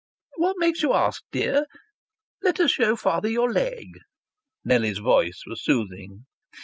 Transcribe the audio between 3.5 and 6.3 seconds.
leg." Nellie's voice was soothing.